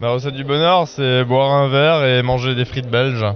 [0.00, 3.26] Ma recette du bonheur, c'est boire un verre et manger des frites belges.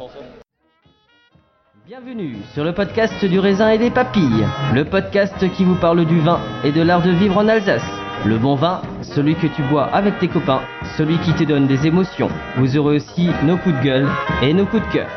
[1.84, 6.20] Bienvenue sur le podcast du raisin et des papilles, le podcast qui vous parle du
[6.20, 7.82] vin et de l'art de vivre en Alsace.
[8.24, 10.62] Le bon vin, celui que tu bois avec tes copains,
[10.96, 12.30] celui qui te donne des émotions.
[12.56, 14.08] Vous aurez aussi nos coups de gueule
[14.40, 15.08] et nos coups de cœur.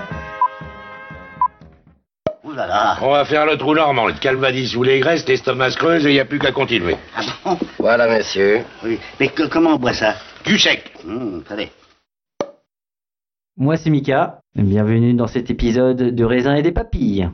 [2.45, 2.97] Ouh là là.
[3.01, 6.09] On va faire le trou normand, le calvadis sous les graisses, l'estomac se creuse et
[6.11, 6.95] il n'y a plus qu'à continuer.
[7.15, 8.61] Ah bon Voilà, messieurs.
[8.83, 8.99] Oui.
[9.19, 10.15] Mais que- comment on boit ça
[10.45, 10.93] Du sec.
[11.07, 11.71] Hum, Attendez.
[13.57, 17.29] Moi c'est Mika, bienvenue dans cet épisode de raisin et des papilles.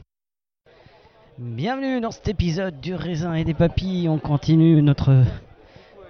[1.40, 5.12] Bienvenue dans cet épisode du raisin et des papilles, on continue notre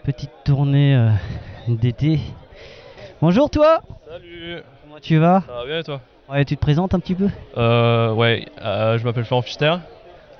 [0.03, 1.09] petite tournée euh,
[1.69, 2.19] d'été.
[3.21, 5.41] Bonjour toi Salut Comment tu vas?
[5.47, 6.01] Ça va bien et toi?
[6.31, 7.27] Ouais, tu te présentes un petit peu
[7.57, 9.75] Euh, ouais, euh, je m'appelle Florent Fister.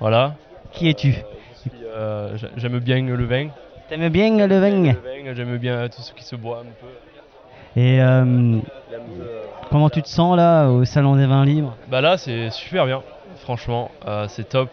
[0.00, 0.36] Voilà.
[0.72, 1.14] Qui es-tu
[1.84, 3.50] euh, j'a- j'aime bien le vin.
[3.88, 7.80] T'aimes bien le vin Le vin, j'aime bien tout ce qui se boit un peu.
[7.80, 8.60] Et euh,
[9.70, 11.76] comment tu te sens là au salon des vins libres?
[11.88, 13.02] Bah là, c'est super bien.
[13.36, 13.90] Franchement,
[14.28, 14.70] c'est top.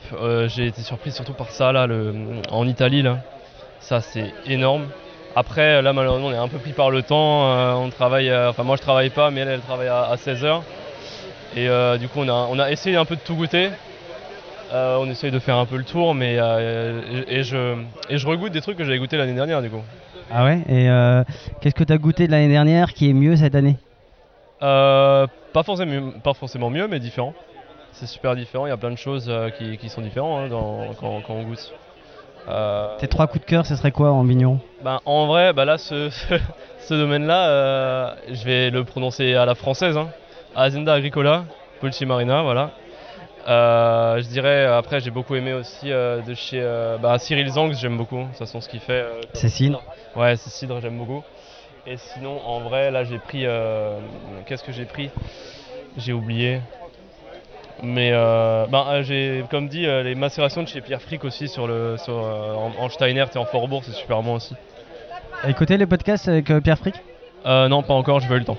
[0.47, 2.13] J'ai été surpris surtout par ça là, le,
[2.49, 3.17] en Italie là.
[3.79, 4.87] Ça, c'est énorme.
[5.35, 7.49] Après, là, malheureusement, on est un peu pris par le temps.
[7.49, 10.63] Euh, on travaille, euh, enfin, moi, je travaille pas, mais elle, elle travaille à, 16h.
[11.55, 13.71] Et euh, du coup, on a, on a essayé un peu de tout goûter.
[14.71, 17.75] Euh, on essaye de faire un peu le tour, mais euh, et, et je,
[18.09, 19.81] et je regoute des trucs que j'avais goûté l'année dernière, du coup.
[20.31, 20.59] Ah ouais?
[20.69, 21.23] Et euh,
[21.59, 23.77] qu'est-ce que t'as goûté de l'année dernière qui est mieux cette année?
[24.61, 27.33] Euh, pas, forcément, mieux- pas forcément mieux, mais différent.
[27.93, 28.67] C'est super différent.
[28.67, 31.33] Il y a plein de choses euh, qui, qui sont différentes hein, dans- quand, quand
[31.33, 31.73] on goûte.
[32.47, 34.59] Euh, Tes trois coups de cœur, ce serait quoi en vigneron?
[34.83, 36.35] Ben, en vrai, bah là, ce, ce,
[36.79, 39.97] ce domaine-là, euh, je vais le prononcer à la française.
[39.97, 40.09] Hein.
[40.55, 41.45] Azenda Agricola,
[41.79, 42.71] Pulci Marina, voilà.
[43.47, 47.73] Euh, je dirais, après, j'ai beaucoup aimé aussi euh, de chez euh, bah, Cyril Zangs,
[47.73, 48.27] j'aime beaucoup.
[48.33, 49.05] Ça sent ce qu'il fait.
[49.33, 49.81] C'est cidre.
[50.15, 51.23] Ouais, c'est cidre, j'aime beaucoup.
[51.87, 53.45] Et sinon, en vrai, là, j'ai pris.
[54.45, 55.09] Qu'est-ce que j'ai pris?
[55.97, 56.61] J'ai oublié.
[57.81, 62.13] Mais euh, j'ai, comme dit, les macérations de chez Pierre Frick aussi sur le, sur,
[62.13, 64.55] en, en Steinert et en Forbourg, c'est super bon aussi.
[65.47, 66.95] Écouté les podcasts avec Pierre Frick
[67.45, 68.57] non, pas encore, je veux le temps.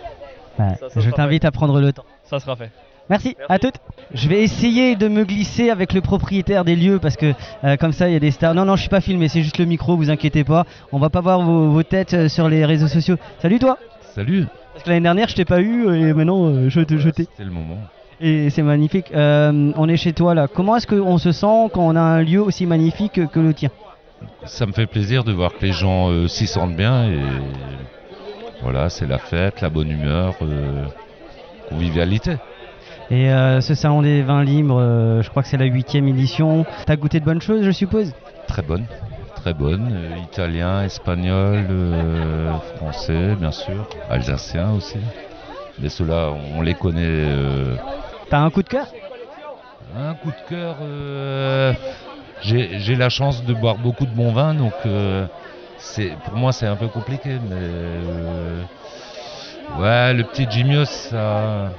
[0.78, 2.04] Ça, ça Je t'invite à prendre le temps.
[2.24, 2.70] Ça sera fait.
[3.08, 3.52] Merci, Merci.
[3.52, 3.74] à toutes.
[4.14, 7.32] Je vais essayer de me glisser avec le propriétaire des lieux parce que
[7.64, 8.54] euh, comme ça il y a des stars.
[8.54, 10.64] Non, non, je suis pas filmé, c'est juste le micro, vous inquiétez pas.
[10.92, 13.16] On va pas voir vos, vos têtes euh, sur les réseaux sociaux.
[13.40, 13.78] Salut toi
[14.14, 17.26] Salut, Parce que l'année dernière je t'ai pas eu et maintenant euh, je te jeter.
[17.36, 17.78] c'est le moment.
[18.20, 19.10] Et c'est magnifique.
[19.14, 20.46] Euh, on est chez toi là.
[20.46, 23.70] Comment est-ce qu'on se sent quand on a un lieu aussi magnifique que, le tien?
[24.44, 27.18] Ça me fait plaisir de voir que les gens euh, s'y sentent bien et
[28.62, 30.86] voilà, c'est la fête, la bonne humeur, euh,
[31.68, 32.36] convivialité.
[33.10, 36.64] Et euh, ce salon des vins libres, euh, je crois que c'est la huitième édition.
[36.86, 38.12] T'as goûté de bonnes choses, je suppose?
[38.46, 38.86] Très bonne,
[39.34, 39.90] très bonne.
[39.92, 44.98] euh, italien, espagnol, euh, français, bien sûr, alsacien aussi.
[45.80, 47.00] Mais ceux-là, on les connaît.
[47.04, 47.76] euh,
[48.28, 48.86] T'as un coup de cœur?
[49.96, 50.76] Un coup de cœur.
[52.42, 55.26] J'ai la chance de boire beaucoup de bon vin, donc euh,
[55.80, 58.62] c'est pour moi c'est un peu compliqué, mais euh,
[59.78, 61.70] ouais, le petit Jimios, ça.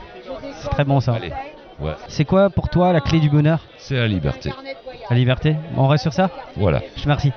[0.62, 1.14] C'est très bon ça.
[1.14, 1.32] Allez,
[1.80, 3.60] ouais, C'est quoi pour toi la clé du bonheur?
[3.78, 4.52] C'est la liberté.
[5.10, 6.30] La liberté On reste sur ça?
[6.56, 6.82] Voilà.
[6.96, 7.32] Je te remercie.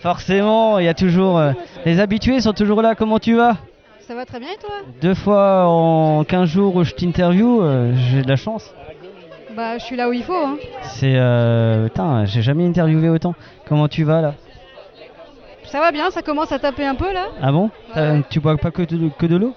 [0.00, 1.38] Forcément, il y a toujours.
[1.38, 1.52] euh,
[1.84, 2.94] les habitués sont toujours là.
[2.94, 3.56] Comment tu vas?
[4.00, 4.74] Ça va très bien et toi?
[5.00, 8.74] Deux fois en 15 jours où je t'interview, euh, j'ai de la chance.
[9.56, 10.34] Bah, je suis là où il faut.
[10.34, 10.56] Hein.
[10.82, 11.14] C'est.
[11.16, 13.34] Euh, putain, j'ai jamais interviewé autant.
[13.68, 14.34] Comment tu vas là?
[15.72, 17.28] Ça va bien, ça commence à taper un peu là.
[17.40, 19.54] Ah bon T'as- Tu bois pas que de, que de l'eau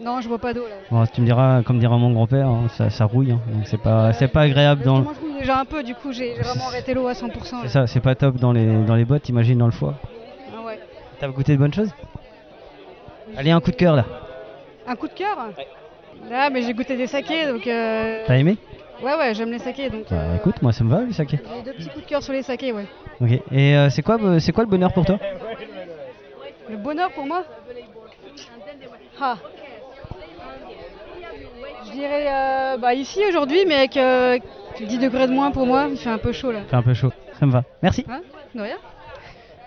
[0.00, 0.74] Non, je bois pas d'eau là.
[0.90, 3.30] Bon, tu me diras, comme dirait mon grand-père, hein, ça, ça rouille.
[3.30, 4.98] hein, donc c'est pas, c'est pas agréable dans.
[4.98, 7.62] le- Moi, je bois déjà un peu, du coup, j'ai vraiment arrêté l'eau à 100%.
[7.62, 9.94] C'est ça, c'est pas top dans les, dans les bottes, imagine dans le foie.
[10.52, 10.80] Ah ouais.
[11.20, 11.94] T'as goûté de bonnes choses?
[13.36, 14.04] Allez, un coup de cœur là.
[14.88, 15.36] Un coup de cœur?
[16.28, 17.64] Là, mais j'ai goûté des sakés donc.
[17.68, 18.56] euh, T'as aimé?
[19.02, 20.04] Ouais, ouais, j'aime les sakés donc.
[20.10, 21.38] Bah euh, écoute, moi ça me va le saké.
[21.56, 22.86] J'ai deux petits coups de cœur sur les sakés, ouais.
[23.20, 23.30] Ok.
[23.50, 25.18] Et euh, c'est quoi, euh, c'est quoi le bonheur pour toi?
[26.70, 27.44] Le bonheur pour moi?
[29.20, 29.36] Ah.
[31.86, 34.38] Je dirais euh, bah, ici aujourd'hui, mais avec euh,
[34.80, 36.60] 10 degrés de moins pour moi, il fait un peu chaud là.
[36.68, 37.12] Fait un peu chaud.
[37.38, 37.64] Ça me va.
[37.82, 38.04] Merci.
[38.08, 38.20] Hein?
[38.54, 38.76] De rien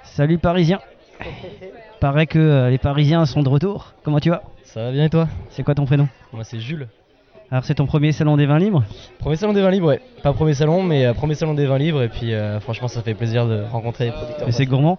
[0.03, 0.79] Salut Parisien.
[1.99, 3.93] Paraît que euh, les Parisiens sont de retour.
[4.03, 4.43] Comment tu vas?
[4.63, 5.27] Ça va bien et toi?
[5.49, 6.07] C'est quoi ton prénom?
[6.31, 6.87] Moi c'est Jules.
[7.51, 8.83] Alors c'est ton premier salon des vins libres
[9.19, 10.01] Premier salon des vins libres, ouais.
[10.23, 12.01] Pas premier salon, mais euh, premier salon des vins libres.
[12.01, 14.47] Et puis euh, franchement, ça fait plaisir de rencontrer les producteurs.
[14.47, 14.97] Et c'est gourmand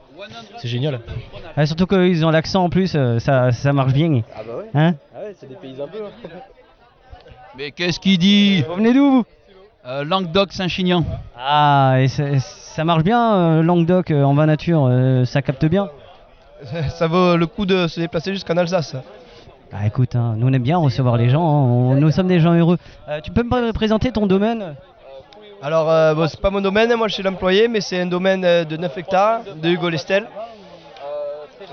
[0.59, 1.01] C'est génial.
[1.57, 4.23] Ah, Surtout qu'ils ont l'accent en plus, euh, ça, ça marche bien.
[4.35, 4.71] Ah bah ouais.
[4.75, 5.99] Hein Ah ouais, c'est des pays un peu.
[7.59, 9.25] Mais qu'est-ce qu'il dit Vous venez d'où vous?
[9.87, 11.05] Euh, Languedoc-Saint-Chinian.
[11.39, 15.65] Ah, et ça, ça marche bien, euh, Languedoc euh, en vin nature, euh, ça capte
[15.65, 15.89] bien?
[16.89, 18.97] Ça vaut le coup de se déplacer jusqu'en Alsace.
[19.73, 22.55] Ah écoute, hein, nous on aime bien recevoir les gens, hein, nous sommes des gens
[22.55, 22.79] heureux.
[23.09, 24.77] Euh, tu peux me présenter ton domaine?
[25.63, 28.45] Alors, euh, bon, c'est pas mon domaine, moi je suis l'employé, mais c'est un domaine
[28.45, 30.27] euh, de 9 hectares de Hugo Lestel,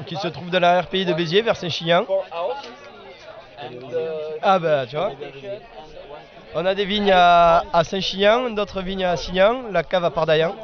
[0.07, 2.06] qui se trouve dans la RPI de Béziers, vers Saint-Chinian.
[4.42, 5.12] Ah bah, tu vois.
[6.56, 10.56] On a des vignes à, Saint-Chinian, d'autres vignes à Signan, la cave à Pardaillan,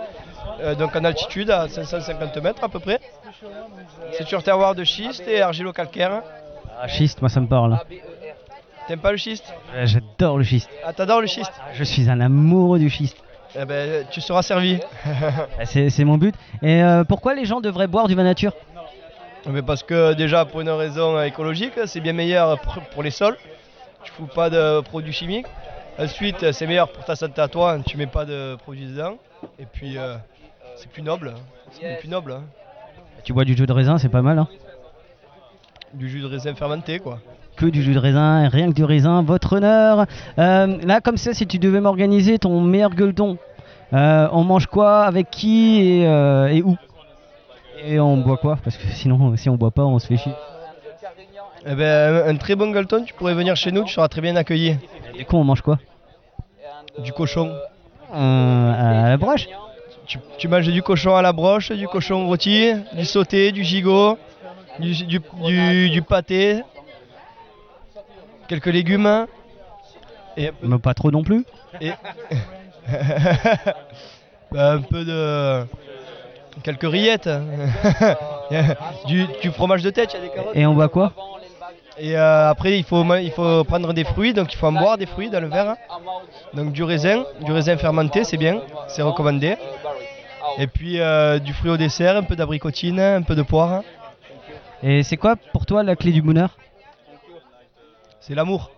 [0.62, 3.00] euh, donc en altitude à 550 mètres à peu près.
[4.14, 6.22] C'est sur terroir de schiste et argilo-calcaire.
[6.82, 7.78] Ah, schiste, moi ça me parle.
[8.88, 9.54] T'aimes pas le schiste?
[9.76, 10.70] Euh, J'adore le schiste.
[10.84, 11.52] Ah, t'adores le schiste?
[11.74, 13.18] Je suis un amoureux du schiste.
[13.60, 14.80] Eh ben, tu seras servi.
[15.60, 16.34] Ah, C'est c'est mon but.
[16.62, 18.54] Et euh, pourquoi les gens devraient boire du vin nature?
[19.48, 23.38] Mais parce que déjà pour une raison écologique, c'est bien meilleur pour pour les sols.
[24.04, 25.48] Tu fous pas de produits chimiques.
[25.98, 29.18] Ensuite, c'est meilleur pour ta santé à toi, tu mets pas de produits dedans.
[29.60, 30.16] Et puis, euh,
[30.78, 31.34] c'est plus noble.
[31.72, 32.32] C'est beaucoup plus noble.
[32.32, 32.44] hein.
[33.24, 34.40] Tu bois du jus de raisin, c'est pas mal.
[34.40, 34.48] Hein
[35.94, 37.20] Du jus de raisin fermenté, quoi.
[37.56, 40.06] que du jus de raisin, rien que du raisin, votre honneur.
[40.38, 43.38] Euh, là, comme ça, si tu devais m'organiser ton meilleur gueuleton,
[43.94, 46.78] euh, on mange quoi, avec qui et, euh, et où?
[47.86, 48.58] Et on boit quoi?
[48.64, 50.34] Parce que sinon, si on boit pas, on se fait chier.
[51.66, 54.36] Eh ben, un, très bon gueuleton, tu pourrais venir chez nous, tu seras très bien
[54.36, 54.78] accueilli.
[55.18, 55.80] Du coup, on mange quoi?
[57.00, 57.52] Du cochon.
[58.14, 59.48] Euh, À la broche?
[60.06, 64.18] Tu, tu manges du cochon à la broche, du cochon rôti, du sauté, du gigot,
[64.80, 66.62] du, du, du- du pâté,
[68.48, 69.26] quelques légumes.
[70.38, 71.44] Et Mais pas trop non plus.
[71.82, 71.92] et-
[74.52, 75.64] Bah, un peu de.
[76.64, 77.30] quelques rillettes.
[79.06, 80.56] du, du fromage de tête, il y a des carottes.
[80.56, 81.14] Et on boit quoi
[82.00, 84.98] Et euh, après, il faut, il faut prendre des fruits, donc il faut en boire
[84.98, 85.76] des fruits dans le verre.
[86.56, 89.56] Donc du raisin, du raisin fermenté, c'est bien, c'est recommandé.
[90.58, 93.84] Et puis euh, du fruit au dessert, un peu d'abricotine, un peu de poire.
[94.84, 96.58] Et c'est quoi pour toi la clé du bonheur?
[98.22, 98.72] C'est l'amour.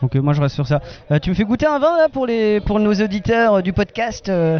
[0.00, 0.80] Donc euh, moi je reste sur ça.
[1.12, 3.72] Euh, tu me fais goûter un vin là pour les pour nos auditeurs euh, du
[3.72, 4.28] podcast.
[4.28, 4.58] euh,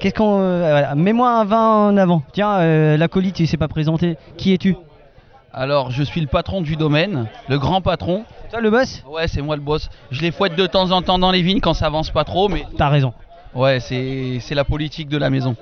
[0.00, 2.22] Qu'est-ce qu'on euh, voilà, Mets-moi un vin en avant.
[2.32, 4.16] Tiens, euh, l'acolyte il s'est pas présenté.
[4.36, 4.76] Qui es-tu?
[5.54, 8.24] Alors, je suis le patron du domaine, le grand patron.
[8.50, 9.02] Toi le boss?
[9.06, 9.88] Ouais, c'est moi le boss.
[10.10, 12.48] Je les fouette de temps en temps dans les vignes quand ça avance pas trop,
[12.48, 13.12] mais T'as raison.
[13.54, 15.54] ouais, c'est c'est la politique de la maison.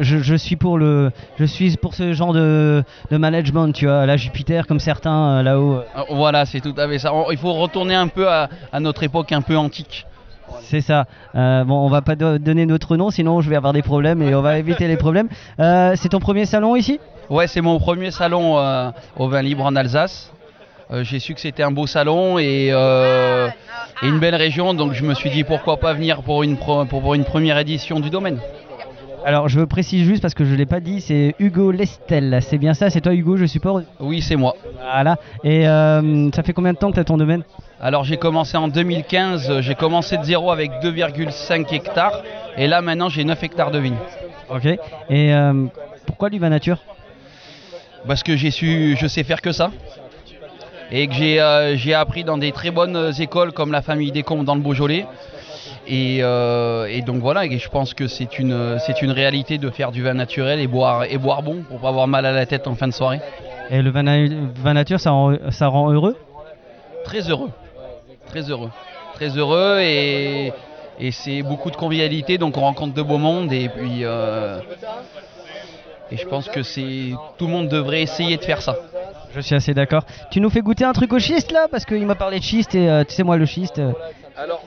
[0.00, 4.16] Je, suis pour le je suis pour ce genre de, de management, tu vois, la
[4.16, 5.74] Jupiter comme certains euh, là-haut.
[5.74, 7.12] euh, Euh, Voilà, c'est tout à fait ça.
[7.30, 10.06] Il faut retourner un peu à, à notre époque un peu antique.
[10.60, 11.06] C'est ça.
[11.34, 14.22] Euh, bon, on va pas do- donner notre nom, sinon je vais avoir des problèmes
[14.22, 15.28] et on va éviter les problèmes.
[15.60, 17.00] Euh, c'est ton premier salon ici?
[17.28, 20.30] Ouais, c'est mon premier salon euh, au vin libre en Alsace.
[21.02, 25.14] J'ai su que c'était un beau salon et, et une belle région, donc je me
[25.14, 28.38] suis dit pourquoi pas venir pour une, pro- pour une première édition du domaine.
[29.24, 32.40] Alors je précise juste parce que je l'ai pas dit, c'est Hugo Lestel.
[32.42, 34.54] C'est bien ça, c'est toi Hugo, je suppose Oui, c'est moi.
[34.78, 35.16] Voilà.
[35.42, 37.42] Et euh, ça fait combien de temps que tu as ton domaine?
[37.80, 42.22] Alors j'ai commencé en 2015, euh, j'ai commencé de zéro avec 2,5 hectares
[42.58, 43.96] et là maintenant j'ai 9 hectares de vignes.
[44.50, 44.66] Ok.
[44.66, 45.64] Et euh,
[46.04, 46.78] pourquoi vin nature?
[48.06, 49.70] Parce que j'ai su, je sais faire que ça.
[50.90, 54.44] Et que j'ai euh, j'ai appris dans des très bonnes écoles comme la famille Descombes
[54.44, 55.06] dans le Beaujolais.
[55.86, 59.68] Et, euh, et donc voilà, et je pense que c'est une, c'est une réalité de
[59.70, 62.46] faire du vin naturel et boire, et boire bon pour pas avoir mal à la
[62.46, 63.20] tête en fin de soirée.
[63.70, 64.26] Et le vin, na-
[64.56, 66.16] vin nature, ça rend, ça rend heureux?
[67.04, 67.50] Très heureux,
[68.28, 68.70] très heureux,
[69.14, 70.52] très heureux et,
[70.98, 74.58] et c'est beaucoup de convivialité, donc on rencontre de beaux mondes et puis euh,
[76.10, 78.76] et je pense que c'est tout le monde devrait essayer de faire ça.
[79.34, 80.04] Je suis assez d'accord.
[80.30, 81.66] Tu nous fais goûter un truc au schiste là?
[81.70, 83.80] Parce qu'il m'a parlé de schiste et euh, tu sais, moi, le schiste.
[83.80, 83.90] euh,
[84.36, 84.62] Alors,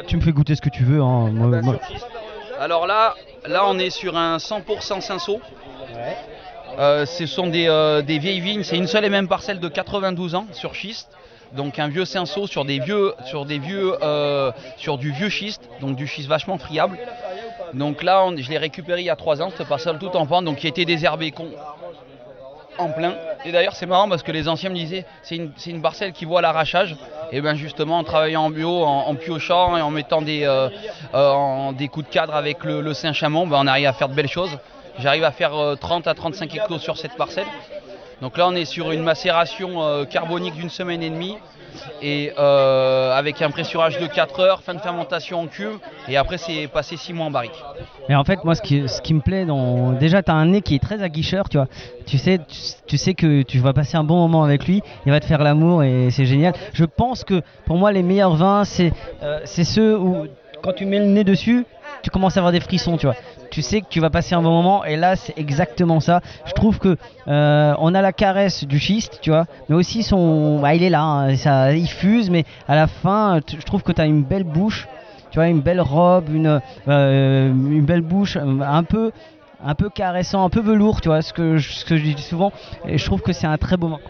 [0.00, 1.00] ah, tu me fais goûter ce que tu veux.
[1.00, 1.30] Hein.
[1.32, 1.78] Moi- moi-
[2.58, 3.14] Alors là,
[3.46, 5.40] là on est sur un 100% cinceau.
[6.78, 9.68] Euh, ce sont des, euh, des vieilles vignes, c'est une seule et même parcelle de
[9.68, 11.10] 92 ans sur schiste.
[11.52, 15.68] Donc un vieux cinceau sur des vieux, sur des vieux, euh, sur du vieux schiste,
[15.80, 16.96] donc du schiste vachement friable.
[17.74, 20.26] Donc là, on- je l'ai récupéré il y a 3 ans, cette parcelle tout en
[20.26, 21.48] pente, donc qui était désherbée con,
[22.78, 23.14] en plein.
[23.44, 26.12] Et d'ailleurs, c'est marrant parce que les anciens me disaient, c'est une, c'est une parcelle
[26.12, 26.94] qui voit l'arrachage.
[27.32, 30.68] Et bien justement, en travaillant en bio, en, piochant et en mettant des, euh,
[31.14, 34.58] euh, coups de cadre avec le, Saint-Chamond, ben, on arrive à faire de belles choses.
[34.98, 37.46] J'arrive à faire euh, 30 à 35 hectos sur cette parcelle.
[38.20, 41.36] Donc là, on est sur une macération euh, carbonique d'une semaine et demie.
[42.02, 45.78] Et euh, avec un pressurage de 4 heures, fin de fermentation en cuve.
[46.08, 47.62] Et après, c'est passé 6 mois en barrique.
[48.08, 49.92] Mais en fait, moi, ce qui, ce qui me plaît, dans...
[49.92, 51.68] déjà, tu as un nez qui est très aguicheur, tu vois.
[52.06, 52.40] Tu sais,
[52.86, 55.42] tu, sais que tu vas passer un bon moment avec lui, il va te faire
[55.42, 56.54] l'amour et c'est génial.
[56.72, 60.26] Je pense que pour moi, les meilleurs vins, c'est euh, ceux où,
[60.62, 61.64] quand tu mets le nez dessus,
[62.02, 63.16] tu commences à avoir des frissons, tu vois.
[63.50, 66.20] Tu sais que tu vas passer un bon moment et là, c'est exactement ça.
[66.46, 66.96] Je trouve que
[67.28, 70.90] euh, on a la caresse du schiste, tu vois, mais aussi son, bah, il est
[70.90, 74.22] là, hein, ça, il fuse, mais à la fin, je trouve que tu as une
[74.22, 74.86] belle bouche
[75.30, 77.52] tu vois, une belle robe, une, euh,
[77.82, 79.12] belle bouche, euh, un peu,
[79.64, 82.20] un peu caressant, un peu velours, tu vois, ce que, je- ce que je dis
[82.20, 82.50] souvent.
[82.88, 84.00] Et je trouve que c'est un très beau vin.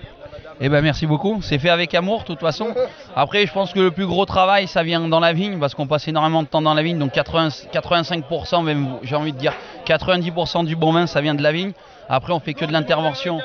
[0.63, 2.69] Eh ben merci beaucoup, c'est fait avec amour de toute façon.
[3.17, 5.87] Après je pense que le plus gros travail ça vient dans la vigne parce qu'on
[5.87, 9.55] passe énormément de temps dans la vigne, donc 80 85% même j'ai envie de dire
[9.87, 11.73] 90% du bon vin ça vient de la vigne.
[12.11, 13.39] Après on fait que de l'intervention.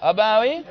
[0.00, 0.64] Ah ben oui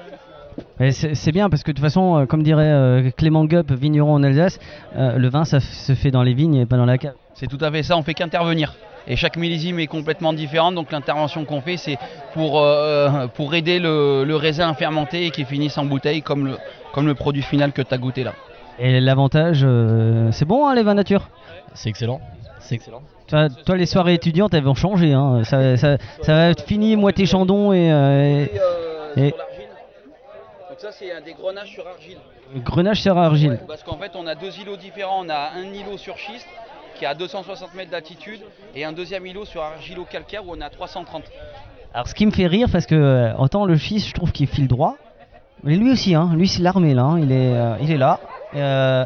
[0.92, 4.24] c'est bien parce que de toute façon, euh, comme dirait euh, Clément Gup, vigneron en
[4.24, 4.60] Alsace,
[4.96, 7.14] euh, le vin ça se fait dans les vignes et pas dans la cave.
[7.34, 8.74] C'est tout à fait ça, on fait qu'intervenir.
[9.10, 11.98] Et chaque millésime est complètement différent, donc l'intervention qu'on fait, c'est
[12.34, 16.46] pour, euh, pour aider le, le raisin à fermenter et qu'il finisse en bouteille comme
[16.48, 16.58] le,
[16.92, 18.34] comme le produit final que tu as goûté là.
[18.80, 21.30] Et l'avantage, euh, c'est bon hein, les vins nature?
[21.74, 22.20] C'est excellent.
[22.60, 23.02] C'est excellent.
[23.28, 25.14] Toi, toi, les soirées étudiantes, elles vont changer.
[25.14, 25.44] Hein.
[25.44, 28.46] Ça, ça- ça va être fini, moitié chandon et, euh,
[29.16, 32.18] et- et Donc ça c'est un des grenages sur argile.
[32.64, 33.60] grenage sur argile.
[33.68, 36.48] Parce qu'en fait on a deux îlots différents, on a un îlot sur schiste
[36.98, 38.42] qui est à 260 mètres d'altitude
[38.76, 41.24] et un deuxième îlot sur argilo-calcaire où on est à 330.
[41.94, 44.48] Alors ce qui me fait rire, parce que euh, autant le schiste, je trouve qu'il
[44.48, 44.96] file droit,
[45.64, 48.20] mais lui aussi, hein, lui c'est l'armée là, hein, il, est, euh, il est là.
[48.56, 49.06] Euh,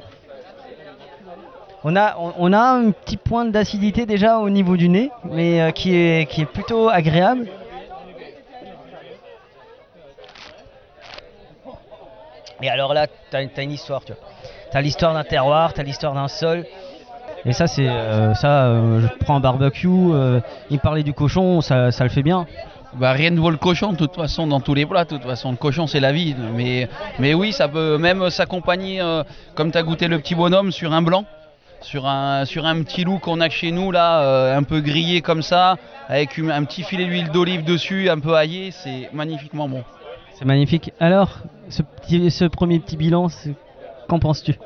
[1.84, 5.96] on, a, on, a un petit point d'acidité déjà au niveau du nez, mais qui,
[5.96, 7.48] est, qui est plutôt agréable.
[12.62, 14.22] Et alors là, t'as as une histoire, tu vois.
[14.72, 16.66] T'as l'histoire d'un terroir, t'as l'histoire d'un sol.
[17.46, 18.66] Et ça, c'est euh, ça.
[18.66, 19.88] euh, je prends un barbecue.
[19.88, 22.46] euh, il parlait du cochon, ça, ça le fait bien.
[22.94, 25.06] Bah, rien ne vaut le cochon de toute façon dans tous les plats.
[25.06, 26.36] De toute façon, le cochon c'est la vie.
[26.56, 26.88] Mais,
[27.20, 29.02] mais oui, ça peut même s'accompagner,
[29.56, 31.26] comme tu as goûté le petit bonhomme, sur un blanc.
[31.82, 35.22] Sur un, sur un petit loup qu'on a chez nous là, euh, un peu grillé
[35.22, 35.78] comme ça,
[36.10, 39.84] avec une- un petit filet d'huile d'olive dessus, un peu aillé, c'est magnifiquement bon.
[40.36, 40.94] C'est magnifique.
[41.00, 43.30] Alors, ce, petit, ce premier petit bilan,
[44.08, 44.60] qu'en penses-tu?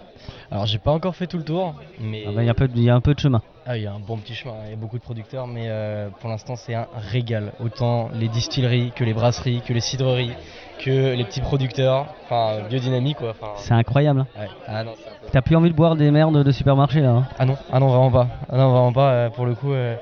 [0.56, 2.56] Alors j'ai pas encore fait tout le tour, mais Ah bah, Il y, a un
[2.56, 3.42] peu de- il y a un peu de chemin.
[3.66, 5.68] Ah, il y a un bon petit chemin, il y a beaucoup de producteurs, mais
[5.68, 7.52] euh, pour l'instant c'est un régal.
[7.60, 10.38] Autant les distilleries que les brasseries, que les cidreries,
[10.80, 13.36] que les petits producteurs, enfin biodynamique quoi.
[13.58, 14.22] C'est incroyable.
[14.22, 14.28] hein.
[14.40, 14.50] Ouais.
[14.66, 17.10] Ah peu- T'as plus envie de boire des merdes de supermarché là.
[17.10, 17.28] hein.
[17.38, 18.30] Ah non, ah non vraiment pas.
[18.48, 19.12] Ah non vraiment pas.
[19.12, 19.98] euh, pour le coup, euh,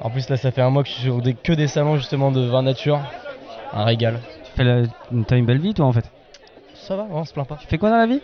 [0.00, 1.96] en plus là ça fait un mois que je suis sur des- que des salons
[1.98, 3.02] justement de vin nature.
[3.74, 4.18] Un régal.
[4.56, 6.10] T'as une belle vie toi en fait.
[6.72, 7.56] Ça va, on se plaint pas.
[7.56, 8.22] Tu fais quoi dans la vie?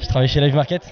[0.00, 0.82] Je travaille chez Live Market.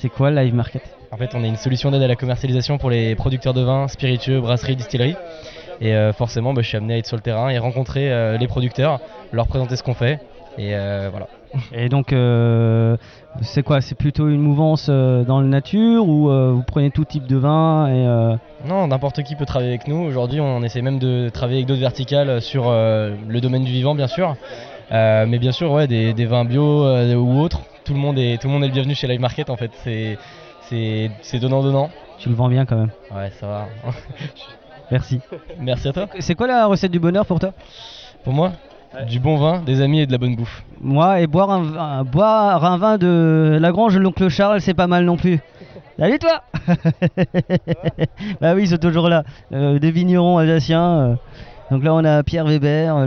[0.00, 0.80] C'est quoi Live Market?
[1.12, 3.86] En fait, on est une solution d'aide à la commercialisation pour les producteurs de vin,
[3.86, 5.14] spiritueux, brasseries, distilleries.
[5.82, 8.38] Et euh, forcément, bah, je suis amené à être sur le terrain et rencontrer euh,
[8.38, 10.18] les producteurs, leur présenter ce qu'on fait.
[10.56, 11.26] Et euh, voilà.
[11.74, 12.96] Et donc, euh,
[13.42, 13.82] c'est quoi?
[13.82, 17.36] C'est plutôt une mouvance euh, dans le nature ou euh, vous prenez tout type de
[17.36, 20.02] vin et euh, Non, n'importe qui peut travailler avec nous.
[20.02, 23.94] Aujourd'hui, on essaie même de travailler avec d'autres verticales sur euh, le domaine du vivant,
[23.94, 24.34] bien sûr.
[24.92, 27.60] Euh, mais bien sûr, ouais, des, des vins bio euh, ou autres.
[27.90, 29.50] Tout le monde est tout le monde est le bienvenu chez Live Market.
[29.50, 30.16] En fait, c'est
[30.68, 31.90] c'est c'est donnant donnant.
[32.20, 33.68] tu le vends bien quand même Ouais, ça va.
[34.92, 35.20] Merci.
[35.58, 36.06] Merci à toi.
[36.20, 37.52] C'est quoi la recette du bonheur pour toi?
[38.22, 38.52] Pour moi,
[39.08, 40.62] du bon vin, des amis et de la bonne bouffe.
[40.80, 44.74] Moi, et boire un, vin- boire un vin de la grange de l'oncle Charles, c'est
[44.74, 45.40] pas mal non plus.
[45.98, 46.42] Salut toi
[48.40, 49.24] Bah oui, ils sont toujours là.
[49.52, 51.00] Euh, des vignerons alsaciens.
[51.00, 51.14] euh.
[51.70, 53.06] Donc là, on a Pierre Weber, euh,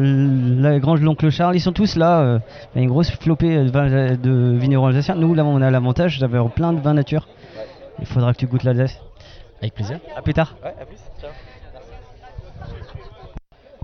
[0.61, 1.55] la grange de l'oncle Charles.
[1.55, 2.19] Ils sont tous là.
[2.21, 2.39] euh.
[2.73, 5.15] Il y a une grosse flopée de, vins- de vignerons alsaciens.
[5.15, 7.27] Nous, là, on a l'avantage d'avoir plein de vins nature.
[7.99, 8.99] Il faudra que tu goûtes l'Alsace.
[9.61, 9.99] Avec plaisir.
[10.15, 10.55] À plus tard.
[10.63, 10.95] Ouais, à plus.
[11.21, 11.29] Ciao.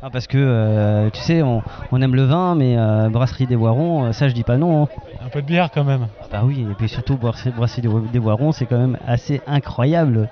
[0.01, 3.57] Ah, parce que, euh, tu sais, on, on aime le vin, mais euh, brasserie des
[3.57, 4.83] Boirons, euh, ça, je dis pas non.
[4.83, 4.88] hein.
[5.25, 6.07] Un peu de bière quand même.
[6.31, 10.29] Bah oui, et puis surtout, brasserie, brasserie des, des Boirons, c'est quand même assez incroyable.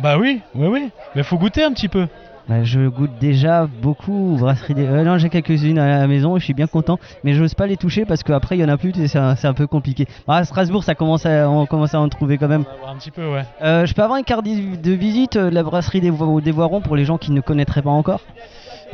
[0.00, 0.90] Bah oui, oui, oui.
[1.16, 2.06] Mais faut goûter un petit peu.
[2.48, 4.86] Bah, je goûte déjà beaucoup brasserie des...
[4.86, 7.66] euh, non, j'ai quelques-unes à la maison et je suis bien content, mais j'ose pas
[7.66, 10.06] les toucher parce qu'après il y en a plus et c'est un, peu compliqué.
[10.26, 12.64] Bah, à Strasbourg, ça commence à, on commence à en trouver quand même.
[12.88, 13.44] Un petit peu, ouais.
[13.60, 16.50] Euh, je peux avoir une carte de visite euh, de la brasserie des, Vo- des
[16.50, 18.20] Voirons pour les gens qui ne connaîtraient pas encore?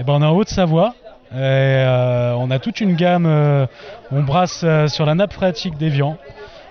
[0.00, 0.94] Et ben on est en Haute-Savoie.
[1.32, 3.26] Euh, on a toute une gamme.
[4.10, 6.16] on brasse sur la nappe phréatique d'Evian.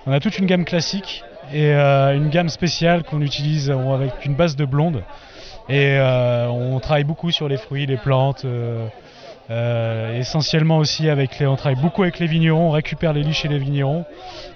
[0.05, 1.23] On a toute une gamme classique
[1.53, 5.03] et une gamme spéciale qu'on utilise avec une base de blonde.
[5.69, 8.45] Et euh, on travaille beaucoup sur les fruits, les plantes.
[8.45, 8.87] euh,
[9.49, 13.33] euh, essentiellement aussi avec les, on travaille beaucoup avec les vignerons, on récupère les lits
[13.33, 14.05] chez les vignerons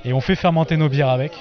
[0.06, 1.34] et on fait fermenter nos bières avec.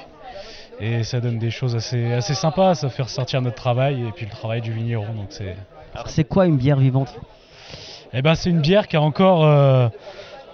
[0.81, 4.27] Et ça donne des choses assez, assez sympas, ça fait ressortir notre travail et puis
[4.27, 5.07] le travail du vigneron.
[5.15, 5.57] Donc c'est,
[5.95, 7.17] Alors c'est quoi une bière vivante?
[8.13, 9.89] Eh ben, c'est une bière qui a encore, euh,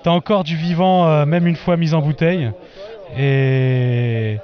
[0.05, 2.51] encore du vivant, euh, même une fois mise en bouteille,
[3.19, 4.39] et,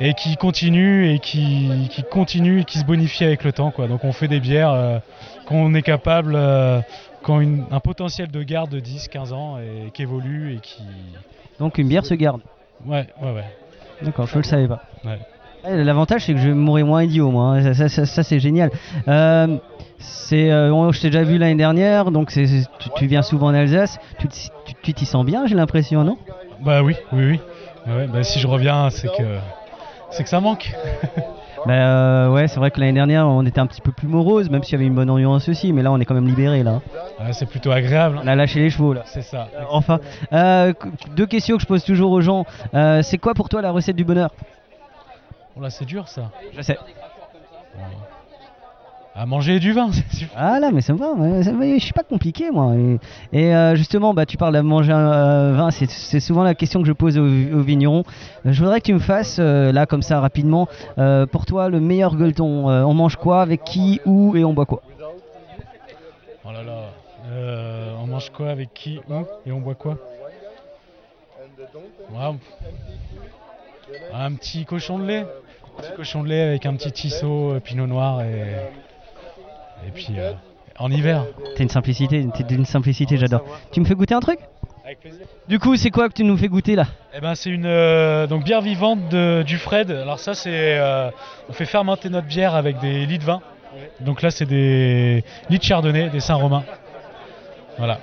[0.00, 3.70] et qui continue et qui, qui continue et qui se bonifie avec le temps.
[3.70, 3.86] Quoi.
[3.88, 4.98] Donc on fait des bières euh,
[5.46, 6.80] qu'on est capable, euh,
[7.24, 10.82] qui ont une- un potentiel de garde de 10-15 ans et qui évolue et qui.
[11.58, 12.40] Donc une bière se garde.
[12.84, 13.44] Ouais, ouais, ouais.
[14.02, 14.82] D'accord, je le savais pas.
[15.04, 15.18] Ouais.
[15.66, 17.62] L'avantage c'est que je vais mourir moins idiot moi, hein.
[17.62, 18.70] ça, ça- ça- ça, c'est génial.
[19.08, 19.56] Euh,
[19.98, 22.44] c'est, euh, je t'ai déjà vu l'année dernière, donc c'est,
[22.78, 23.98] tu, tu viens souvent en Alsace,
[24.82, 26.18] tu t'y sens bien j'ai l'impression, non?
[26.60, 27.40] Bah oui, oui, oui.
[27.86, 29.22] Ouais, bah, si je reviens, c'est que,
[30.14, 30.72] c'est que ça manque.
[31.66, 34.50] Bah euh, ouais, c'est vrai que l'année dernière on était un petit peu plus morose,
[34.50, 36.62] même s'il y avait une bonne ambiance aussi, mais là on est quand même libéré
[36.62, 36.82] là.
[37.18, 38.20] Ouais, c'est plutôt agréable.
[38.22, 39.00] On a lâché les chevaux là.
[39.06, 39.48] C'est ça.
[39.70, 39.98] Enfin,
[40.34, 40.74] euh,
[41.16, 42.44] deux questions que je pose toujours aux gens.
[42.74, 44.30] Euh, c'est quoi pour toi la recette du bonheur?
[45.56, 46.32] Oh là, c'est dur ça.
[46.54, 46.76] Je sais.
[49.16, 50.28] À manger du vin, c'est sûr.
[50.34, 52.74] Ah là, mais ça me va, ouais, ça me va, je suis pas compliqué moi.
[52.74, 52.98] Et,
[53.32, 56.80] et, euh, justement, bah, tu parles de manger un euh, vin, c'est- souvent la question
[56.82, 58.02] que je pose aux, aux vignerons.
[58.44, 60.66] Euh, Je voudrais que tu me fasses, euh, là comme ça rapidement,
[61.30, 62.68] pour toi le meilleur gueuleton.
[62.68, 64.82] On mange quoi, avec qui, où et on boit quoi?
[66.44, 66.90] Oh là là.
[67.30, 69.14] Euh, on mange quoi avec qui où
[69.46, 69.96] et on boit quoi?
[72.12, 72.36] Ouais,
[74.12, 75.20] Un petit cochon de lait.
[75.78, 78.42] Un petit cochon de lait avec un petit tisseau euh, pinot noir et,
[79.86, 80.32] et puis euh,
[80.78, 81.24] en hiver.
[81.56, 83.44] T'es une simplicité, t'es d'une simplicité, j'adore.
[83.72, 84.38] Tu me fais goûter un truc?
[84.84, 85.26] Avec plaisir.
[85.48, 86.84] Du coup, c'est quoi que tu nous fais goûter là?
[87.14, 89.90] Eh ben c'est une euh, donc bière vivante de, du Fred.
[89.90, 91.10] Alors ça c'est euh,
[91.48, 93.40] on fait fermenter notre bière avec des lits de vin.
[94.00, 96.64] Donc là c'est des lits de chardonnay, des Saint-Romain.
[97.78, 97.98] Voilà.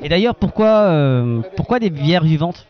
[0.00, 2.66] Et d'ailleurs, pourquoi, euh, pourquoi des bières vivantes?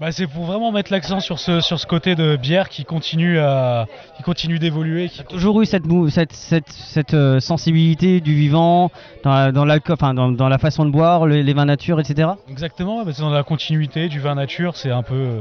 [0.00, 3.38] Bah, c'est pour vraiment mettre l'accent sur ce, sur ce côté de bière qui continue,
[3.38, 5.08] à, qui continue d'évoluer.
[5.08, 5.22] Qui...
[5.24, 8.90] toujours eu cette, cette, cette, cette, euh, sensibilité du vivant
[9.22, 12.30] dans la, dans, enfin, dans, dans la façon de boire, le- les vins nature, etc.
[12.50, 15.40] Exactement, bah, c'est dans la continuité du vin nature, c'est un peu euh,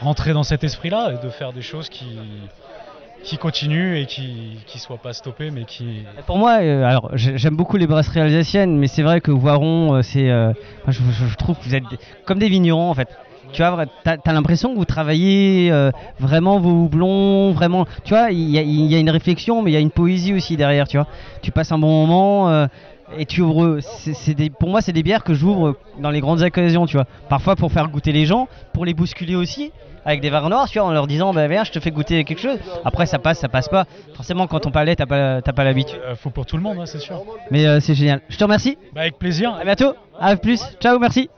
[0.00, 2.06] rentrer dans cet esprit-là et de faire des choses qui,
[3.22, 6.04] qui continuent et qui ne soient pas stoppées, mais qui...
[6.26, 9.96] Pour moi, euh, alors j'ai- j'aime beaucoup les brasseries alsaciennes, mais c'est vrai que Voiron,
[9.96, 10.54] euh, c'est, euh,
[10.88, 11.84] je, trouve que vous êtes
[12.24, 13.08] comme des vignerons en fait.
[13.52, 17.86] Tu vois, t'as as, l'impression que vous travaillez euh, vraiment vos houblons, vraiment.
[18.04, 19.90] Tu vois, il y, a- il y a une réflexion, mais il y a une
[19.90, 20.86] poésie aussi derrière.
[20.88, 21.06] Tu vois,
[21.42, 22.48] tu passes un bon moment.
[22.48, 22.66] euh,
[23.18, 23.80] et tu ouvres,
[24.36, 27.06] des, pour moi c'est des bières que j'ouvre dans les grandes occasions, tu vois.
[27.28, 29.72] Parfois pour faire goûter les gens, pour les bousculer aussi,
[30.04, 32.22] avec des vins noirs, tu vois, en leur disant bah viens, je te fais goûter
[32.22, 32.58] quelque chose.
[32.84, 33.86] Après ça passe, ça passe pas.
[34.14, 35.98] Forcément quand on palais, t'as pas, t'as pas l'habitude.
[36.06, 37.20] Euh, faut pour tout le monde, hein, c'est sûr.
[37.50, 38.20] Mais euh, c'est génial.
[38.28, 38.78] Je te remercie.
[38.94, 39.54] Bah, avec plaisir.
[39.60, 39.94] À bientôt.
[40.20, 40.62] À plus.
[40.80, 41.28] Ciao, merci.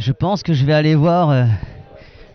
[0.00, 1.28] Je pense que je vais aller voir.
[1.28, 1.44] euh,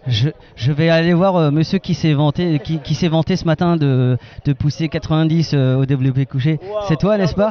[0.07, 3.45] je, je vais aller voir euh, monsieur qui s'est vanté, qui, qui s'est vanté ce
[3.45, 6.59] matin de, de pousser 90 euh, au développé couché.
[6.87, 7.49] C'est toi, n'est-ce pas?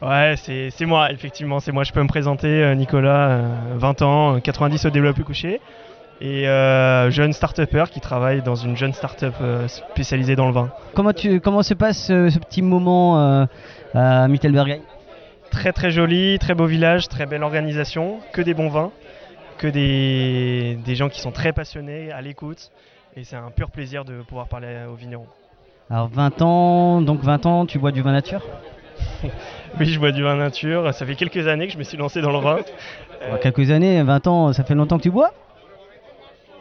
[0.00, 1.82] Ouais, c'est moi, effectivement, c'est moi.
[1.82, 5.60] Je peux me présenter, Nicolas, euh, 20 ans, euh, 90 au développé couché,
[6.20, 6.44] et
[7.10, 9.34] jeune start-upper qui travaille dans une jeune start-up
[9.66, 10.70] spécialisée dans le vin.
[10.94, 13.46] Comment, tu, comment se passe ce petit moment
[13.94, 14.80] à Mittelberg?
[15.50, 18.90] Très très joli, très beau village, très belle organisation, que des bons vins,
[19.58, 22.70] que des, des gens qui sont très passionnés, à l'écoute,
[23.16, 25.26] et c'est un pur plaisir de pouvoir parler aux vignerons.
[25.90, 28.40] Alors 20 ans, donc 20 ans, tu bois du vin nature?
[29.80, 32.20] Oui, je bois du vin nature, ça fait quelques années que je me suis lancé
[32.20, 32.58] dans le vin.
[33.40, 35.32] Quelques années, 20 ans, ça fait longtemps que tu bois?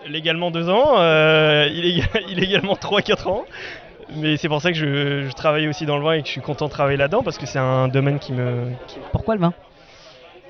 [0.08, 3.44] Légalement 2 ans, euh, illégal- illégalement 3-4 ans.
[4.16, 6.32] Mais c'est pour ça que je, je travaille aussi dans le vin et que je
[6.32, 8.66] suis content de travailler là-dedans parce que c'est un domaine qui me.
[8.88, 9.54] qui- Pourquoi le vin?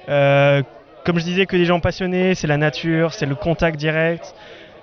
[0.10, 0.64] Euh,
[1.04, 4.34] Comme je disais, que des gens passionnés, c'est la nature, c'est le contact direct.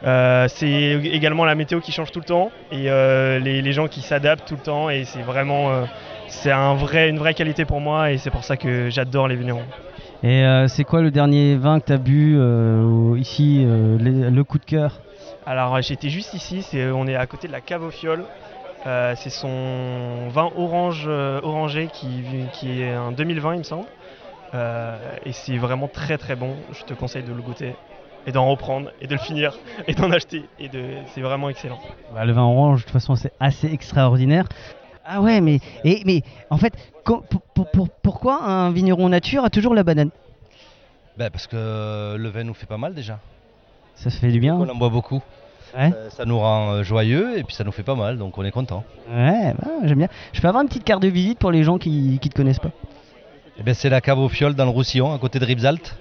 [0.02, 3.86] euh, c'est également la météo qui change tout le temps et euh, les, les gens
[3.86, 5.84] qui s'adaptent tout le temps et c'est vraiment euh,
[6.28, 9.36] c'est un vrai, une vraie qualité pour moi et c'est pour ça que j'adore les
[9.36, 9.64] vignerons.
[10.22, 13.64] Et c'est quoi le dernier vin que tu as bu ici,
[13.98, 15.00] les- le coup de cœur?
[15.46, 16.62] Alors j'étais juste ici,
[16.94, 18.24] on est à côté de la cave aux fioles.
[18.84, 21.06] C'est son vin orange
[21.42, 23.86] orangé qui, qui est un 2020 il me semble.
[24.54, 26.56] Euh, et c'est vraiment très très bon.
[26.72, 27.74] Je te conseille de le goûter
[28.26, 30.48] et d'en reprendre et de le finir et d'en acheter.
[30.58, 31.78] Et de, c'est vraiment excellent.
[32.14, 34.46] Bah, Le vin orange, de toute façon, c'est assez extraordinaire.
[35.04, 36.72] Ah ouais, mais, et, mais en fait,
[37.04, 40.10] co- pour- pour- pour- pourquoi un vigneron nature a toujours la banane?
[41.16, 43.18] Ben, parce que le vin nous fait pas mal déjà.
[43.94, 44.54] Ça se fait du bien.
[44.56, 45.22] On en boit beaucoup?
[45.76, 45.92] Ouais.
[45.94, 48.44] Euh, ça nous rend euh, joyeux et puis ça nous fait pas mal, donc on
[48.44, 48.84] est content.
[49.08, 50.08] Ouais, bah, j'aime bien.
[50.32, 52.58] Je peux avoir une petite carte de visite pour les gens qui ne te connaissent
[52.58, 52.70] pas?
[53.60, 55.94] Eh ben, c'est la cave aux fioles dans le Roussillon, à côté de Ribsalt.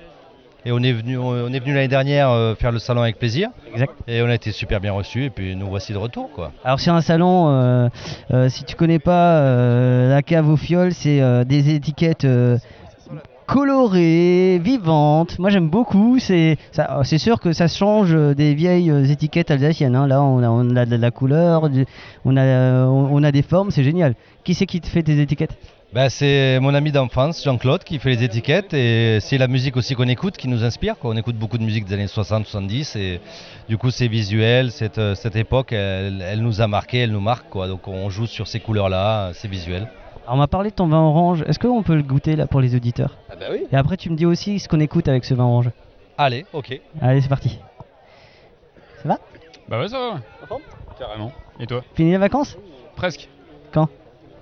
[0.66, 3.50] Et on est venu, on est venu l'année dernière euh, faire le salon avec plaisir.
[3.74, 3.94] Exact.
[4.08, 6.52] Et on a été super bien reçus et puis nous voici de retour quoi.
[6.66, 7.90] Alors sur un salon, euh,
[8.32, 12.28] euh, si tu connais pas euh, la cave aux fioles, c'est des étiquettes
[13.46, 15.40] colorées, vivantes.
[15.40, 16.20] Moi j'aime beaucoup.
[16.20, 16.58] C'est
[17.04, 19.96] c'est sûr que ça change des vieilles étiquettes alsaciennes.
[19.96, 20.08] hein.
[20.08, 21.70] Là on a, on a de la couleur,
[22.26, 24.16] on a, on a des formes, c'est génial.
[24.44, 25.58] Qui c'est qui te fait tes étiquettes?
[25.92, 29.96] Ben, c'est mon ami d'enfance, Jean-Claude, qui fait les étiquettes et c'est la musique aussi
[29.96, 31.00] qu'on écoute qui nous inspire.
[31.00, 31.10] Quoi.
[31.12, 33.20] On écoute beaucoup de musique des années 60-70 et
[33.68, 34.72] du coup c'est visuel.
[34.72, 37.50] Cette, euh, cette époque, elle, elle nous a marqué, elle nous marque.
[37.50, 37.68] Quoi.
[37.68, 39.88] Donc on joue sur ces couleurs-là, c'est visuel.
[40.26, 41.44] Alors on m'a parlé de ton vin orange.
[41.48, 43.18] Est-ce qu'on peut le goûter là pour les auditeurs?
[43.32, 43.64] Ah bah oui.
[43.72, 45.72] Et après tu me dis aussi ce qu'on écoute avec ce vin orange.
[46.20, 46.80] Allez, ok.
[47.02, 47.58] Allez c'est parti.
[49.02, 49.18] Ça va?
[49.68, 50.14] Bah ouais, ça va.
[50.56, 50.62] ouais.
[51.00, 51.32] Carrément.
[51.60, 51.82] Et toi?
[51.96, 52.58] Fini les vacances?
[52.96, 53.28] Presque.
[53.72, 53.90] Quand?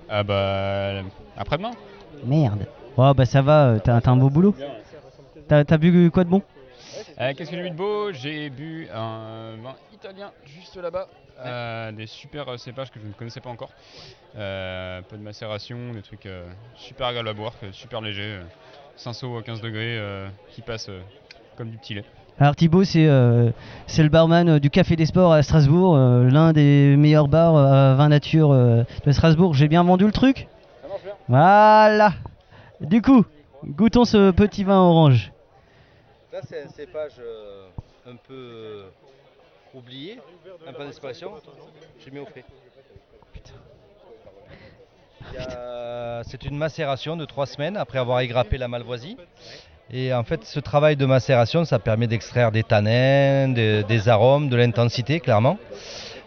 [0.08, 1.02] Ah bah.
[1.36, 1.72] Après-demain
[2.24, 2.66] Merde.
[2.96, 4.54] Oh bah ça va, euh, t'as t'as un beau boulot.
[5.46, 6.42] T'as t'as bu quoi de bon?
[7.20, 8.12] Euh, Qu'est-ce que j'ai bu de beau?
[8.12, 11.08] J'ai bu un vin italien juste là-bas.
[11.40, 13.70] Euh, des super euh, cépages que je ne connaissais pas encore.
[14.36, 18.38] Euh, un peu de macération, des trucs euh, super agréables à boire, que- super légers.
[18.40, 18.44] euh,
[18.96, 21.00] Cinsault à 15 degrés euh, qui passe euh,
[21.56, 22.04] comme du petit lait.
[22.40, 23.50] Alors Thibaut c'est euh,
[23.96, 27.94] le barman euh, du Café des Sports à Strasbourg, euh, l'un des meilleurs bars à
[27.96, 29.54] vin nature euh, de Strasbourg.
[29.54, 30.46] J'ai bien vendu le truc?
[31.26, 32.12] Voilà
[32.80, 33.24] Du coup,
[33.66, 35.32] goûtons ce petit vin orange.
[36.32, 37.20] Là, c'est un cépage
[38.06, 38.84] un peu
[39.74, 40.20] oublié,
[40.66, 41.32] un peu d'expression.
[41.98, 42.44] J'ai mis au frais.
[46.22, 49.16] C'est une macération de trois semaines après avoir égrappé la malvoisie.
[49.90, 54.56] Et en fait, ce travail de macération, ça permet d'extraire des tanins, des, arômes, de
[54.56, 55.58] l'intensité, clairement.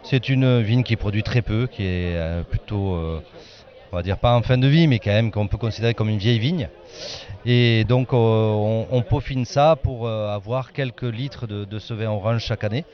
[0.02, 3.22] C'est une vigne qui produit très peu, qui est euh, plutôt, euh,
[3.92, 6.08] on va dire pas en fin de vie, mais quand même qu'on peut considérer comme
[6.08, 6.68] une vieille vigne.
[7.46, 12.64] Et donc, euh, on, peaufine ça pour avoir quelques litres de, ce vin orange chaque
[12.64, 12.84] année,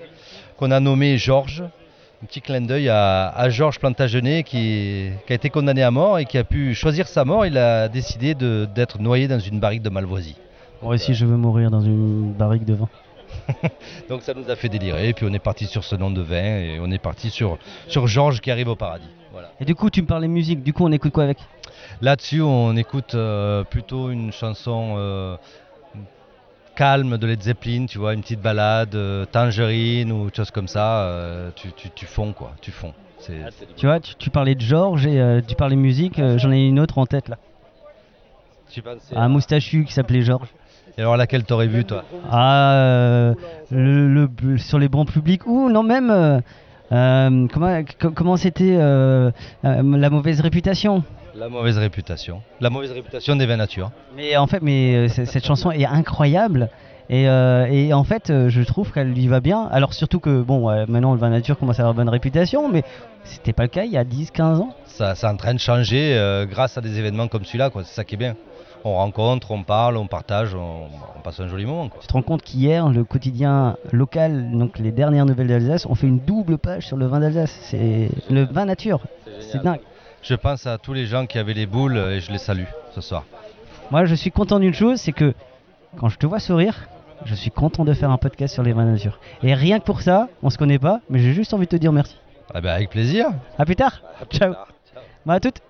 [0.59, 1.65] qu'on a nommé Georges.
[2.23, 6.37] Un petit clin d'œil à, Georges Plantagenet qui, a été condamné à mort et qui
[6.37, 7.47] a pu choisir sa mort.
[7.47, 10.37] Il a décidé d'être noyé dans une barrique de Malvoisie.
[10.83, 12.89] Moi aussi je veux mourir dans une barrique de vin.
[14.09, 16.21] Donc ça nous a fait délirer, et puis on est parti sur ce nom de
[16.23, 19.09] vin, et on est parti sur, sur Georges qui arrive au paradis.
[19.33, 19.53] Voilà.
[19.61, 21.39] Et du coup tu me parlais musique, du coup on écoute quoi avec?
[22.01, 25.37] Là-dessus, on écoute euh, plutôt une chanson euh,
[26.75, 31.03] calme de Led Zeppelin, tu vois, une petite balade, euh, Tangerine ou chose comme ça,
[31.03, 32.95] euh, tu, tu, tu fonds quoi, tu fonds.
[33.19, 33.45] C'est-
[33.77, 36.67] Tu vois, tu, tu parlais de Georges et euh, tu parlais musique, euh, j'en ai
[36.67, 37.37] une autre en tête là.
[38.71, 40.49] Tu pensais Un moustachu qui s'appelait Georges.
[40.99, 43.35] Et alors laquelle t'aurais vu toi Ah, euh,
[43.71, 46.41] le, sur les bancs publics ou non même euh,
[46.93, 49.31] euh, comment co- comment c'était euh,
[49.63, 51.05] la mauvaise réputation.
[51.37, 52.43] La mauvaise réputation.
[52.61, 53.93] La mauvaise réputation des vins nature.
[54.17, 56.69] Mais en fait, mais cette chanson est incroyable.
[57.11, 59.67] Et, euh, et en fait, je trouve qu'elle lui va bien.
[59.71, 62.83] Alors surtout que, bon, euh, maintenant le vin nature commence à avoir bonne réputation, mais
[63.25, 64.75] c'était pas le cas il y a 10-15 ans.
[64.87, 67.85] Ça, c'est en train de changer euh, grâce à des événements comme celui-là, quoi.
[67.85, 68.35] c'est ça qui est bien.
[68.85, 70.87] On rencontre, on parle, on partage, on,
[71.17, 71.89] on passe un joli moment.
[71.89, 72.01] Quoi.
[72.01, 76.07] Tu te rends compte qu'hier, le quotidien local, donc les dernières nouvelles d'Alsace, ont fait
[76.07, 77.57] une double page sur le vin d'Alsace.
[77.63, 79.01] C'est le vin nature.
[79.41, 79.81] C'est dingue.
[80.23, 83.01] Je pense à tous les gens qui avaient les boules et je les salue ce
[83.01, 83.25] soir.
[83.91, 85.35] Moi, je suis content d'une chose, c'est que
[85.97, 86.89] quand je te vois sourire,
[87.25, 89.19] je suis content de faire un podcast sur les vins nature.
[89.43, 91.77] Et rien que pour ça, on se connaît pas, mais j'ai juste envie de te
[91.77, 92.17] dire merci.
[92.55, 93.29] Ah ben, avec plaisir.
[93.59, 94.03] À plus tard.
[94.31, 94.55] Ciao.
[95.25, 95.61] Bon, à toutes.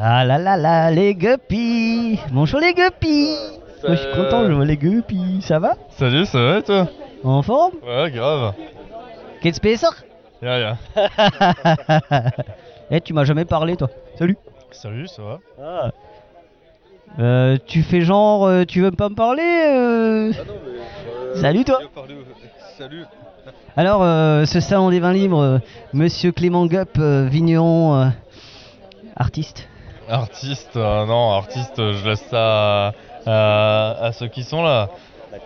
[0.00, 2.18] Ah là là là, les guppies.
[2.30, 3.36] Bonjour les guppies.
[3.84, 5.40] Moi, je suis content, je vois les guppies.
[5.42, 5.74] Ça va?
[5.90, 6.88] Salut, ça va et toi?
[7.24, 7.74] En forme?
[7.86, 8.54] Ouais, grave.
[9.40, 9.86] Qu'est-ce que c'est
[10.42, 10.78] Y'a rien.
[12.90, 13.88] Eh, tu m'as jamais parlé, toi.
[14.18, 14.36] Salut.
[14.70, 15.90] Salut, ça va Ah.
[17.18, 20.32] Euh, tu fais genre, euh, tu veux pas me parler euh?
[21.36, 21.80] Salut toi.
[22.78, 23.04] Salut.
[23.76, 25.58] Alors, euh, ce salon des vins libres, euh,
[25.94, 28.06] Monsieur Clément Gup, euh, vigneron, euh,
[29.16, 29.68] artiste.
[30.08, 32.92] Artiste, euh, non, artiste, euh, je laisse ça à,
[33.26, 34.88] à- à ceux qui sont là.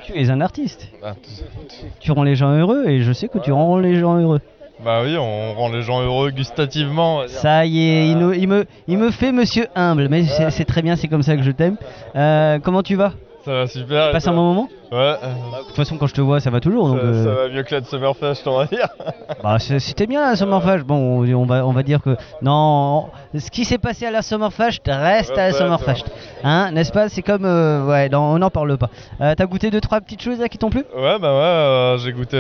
[0.05, 0.89] Tu es un artiste.
[1.03, 4.17] Ah, t- Tu rends les gens heureux et je sais que tu rends les gens
[4.19, 4.41] heureux.
[4.85, 7.23] Bah oui, on rend les gens heureux gustativement.
[7.29, 10.65] Ça y est, il, nous- il me, il me fait Monsieur humble, mais c'est c'est
[10.65, 11.77] très bien, c'est comme ça que je t'aime.
[12.15, 13.13] Euh, comment tu vas?
[13.47, 14.07] Ça va super.
[14.09, 14.99] Tu passes un bon moment Ouais.
[14.99, 15.13] euh,
[15.61, 16.89] De toute façon, quand je te vois, ça va toujours.
[16.89, 18.89] Donc, ça, euh, ça va mieux que la de Summerfest, on va dire.
[19.43, 20.83] Bah, c'était bien la Summerfest.
[20.85, 23.07] Bon, on va, on va dire que non,
[23.39, 26.05] ce qui s'est passé à la Summerfest reste à la Summerfest,
[26.43, 27.09] hein, n'est-ce pas?
[27.09, 28.91] C'est comme, euh, ouais, non, on n'en parle pas.
[29.21, 30.85] Euh, T'as goûté deux trois petites choses là qui t'ont plu?
[30.97, 32.37] Ouais, bah ouais, j'ai goûté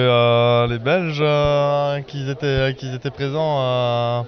[0.68, 1.22] les Belges
[2.08, 4.24] qui, étaient, qui étaient présents.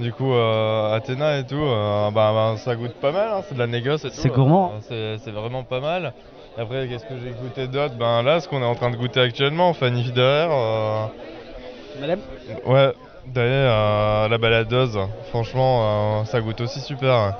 [0.00, 3.54] Du coup, euh, Athéna et tout, euh, bah, bah, ça goûte pas mal, hein, c'est
[3.54, 4.16] de la négoce et tout.
[4.16, 4.72] C'est gourmand.
[4.90, 6.12] euh, c'est- vraiment pas mal.
[6.58, 7.94] Après, qu'est-ce que j'ai goûté d'autre?
[7.98, 11.06] Ben là, ce qu'on est en train de goûter actuellement, Fanny euh,
[12.00, 12.20] Madame?
[12.66, 12.92] Ouais,
[13.26, 17.12] d'ailleurs, la baladeuse, franchement, euh, ça goûte aussi super.
[17.14, 17.34] hein.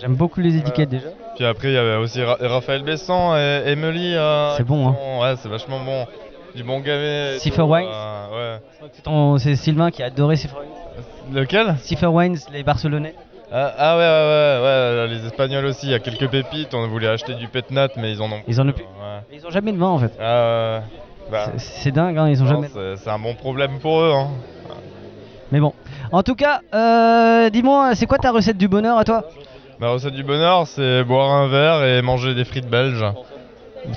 [0.00, 1.08] J'aime beaucoup les étiquettes déjà.
[1.36, 4.14] Puis après, il y avait aussi Ra- Raphaël Besson et Emily.
[4.14, 4.96] euh, C'est bon, hein.
[4.98, 6.06] sont- Ouais, c'est vachement bon.
[6.54, 7.36] Du bon gavé.
[7.36, 7.86] et Cipher Wines.
[7.88, 8.88] euh, ouais.
[8.92, 10.68] C'est ton- C'est Sylvain qui a adoré Cipher Wines.
[11.32, 13.14] Lequel Cipher Wines, les Barcelonais.
[13.52, 16.74] ah, ah ouais, ouais, ouais, ouais, les Espagnols aussi, il y a quelques pépites.
[16.74, 18.82] On voulait acheter du Petnat, mais ils en ont Ils en ont plus.
[18.84, 19.20] Ouais.
[19.32, 20.12] Ils ont jamais de vin en fait.
[20.20, 20.82] Ah, ouais.
[21.30, 22.68] Bah, C'est- dingue, hein, ils ont non, jamais.
[22.72, 24.12] c'est- C'est un bon problème pour eux.
[24.12, 24.28] Hein.
[25.52, 25.72] Mais bon.
[26.12, 29.24] En tout cas, euh, dis-moi, c'est quoi ta recette du bonheur à toi?
[29.78, 33.04] Ma recette du bonheur, c'est boire un verre et manger des frites belges.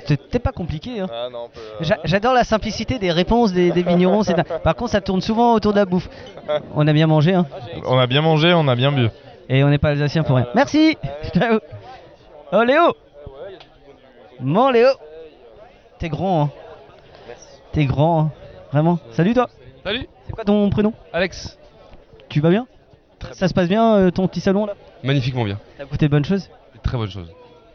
[0.06, 1.00] C'était pas compliqué.
[1.00, 1.06] Hein.
[1.10, 1.46] Ah euh,
[1.80, 4.22] J'a- J'adore la simplicité des réponses des, des vignerons.
[4.62, 6.08] Par contre, ça tourne souvent autour de la bouffe.
[6.74, 7.46] On a bien mangé, hein.
[7.86, 9.08] On a bien mangé, on a bien bu.
[9.48, 10.46] Et on n'est pas alsacien pour rien.
[10.54, 10.96] Merci
[11.34, 11.58] Ciao.
[12.52, 12.94] Oh Léo
[14.40, 14.88] Mon Léo
[15.98, 16.50] T'es grand, hein
[17.72, 18.30] T'es grand, hein.
[18.72, 18.98] Vraiment.
[19.12, 19.48] Salut toi
[19.82, 20.92] Salut C'est quoi ton prénom?
[21.12, 21.58] Alex.
[22.28, 22.66] Tu vas bien?
[23.32, 24.74] Ça se passe bien euh, ton petit salon là?
[25.02, 25.58] Magnifiquement bien.
[25.78, 26.48] T'as goûté de bonnes choses?
[26.82, 27.32] Très bonne chose.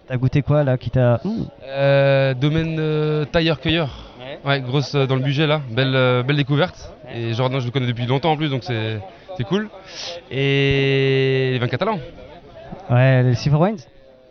[0.09, 1.21] T'as goûté quoi là qui t'a.
[1.23, 1.29] Mmh.
[1.67, 4.07] Euh, domaine euh, tailleur-cueilleur.
[4.43, 4.59] Ouais.
[4.59, 5.61] grosse euh, dans le budget là.
[5.69, 6.91] Belle, euh, belle découverte.
[7.13, 8.99] Et Jordan, je le connais depuis longtemps en plus, donc c'est
[9.37, 9.69] c'est cool.
[10.31, 11.99] Et les vins catalans.
[12.89, 13.77] Ouais, les Cipher Wines